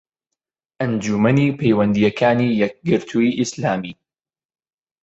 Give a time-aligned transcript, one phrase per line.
[0.81, 3.95] ئەنجومەنی پەیوەندییەکانی یەکگرتووی ئیسلامی